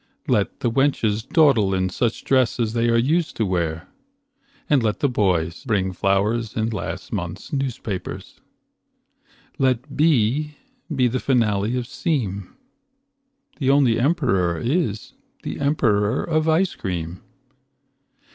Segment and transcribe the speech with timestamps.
[0.27, 3.87] Let the wenches dawdle in such dress As they are used to wear,
[4.67, 8.41] and let the boys Bring flowers in last month's newspapers.
[9.59, 10.55] Let be
[10.95, 12.55] be the finale of seem.
[13.57, 17.21] The only emperor is the emperor of ice cream.